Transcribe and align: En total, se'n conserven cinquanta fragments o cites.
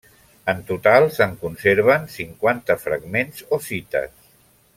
En 0.53 0.61
total, 0.69 1.03
se'n 1.17 1.35
conserven 1.43 2.09
cinquanta 2.15 2.79
fragments 2.87 3.45
o 3.57 3.61
cites. 3.69 4.19